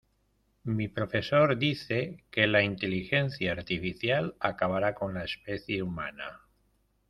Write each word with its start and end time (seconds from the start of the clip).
Mi 0.63 0.87
profesor 0.87 1.59
dice 1.59 2.23
que 2.31 2.47
la 2.47 2.63
inteligencia 2.63 3.51
artificial 3.51 4.33
acabará 4.39 4.95
con 4.95 5.13
la 5.13 5.25
especie 5.25 5.83
humana. 5.83 6.41